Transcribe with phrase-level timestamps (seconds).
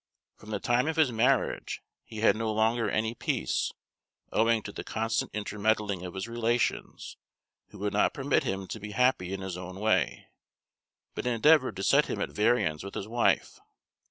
[0.35, 3.71] From the time of his marriage he had no longer any peace,
[4.31, 7.17] owing to the constant intermeddling of his relations,
[7.67, 10.25] who would not permit him to be happy in his own way,
[11.13, 13.59] but endeavored to set him at variance with his wife.